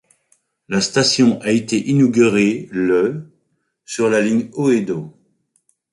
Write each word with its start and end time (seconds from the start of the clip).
La 0.67 0.81
station 0.81 1.39
a 1.41 1.51
été 1.51 1.77
inaugurée 1.89 2.67
le 2.71 3.29
sur 3.85 4.09
la 4.09 4.19
ligne 4.21 4.49
Ōedo. 4.55 5.11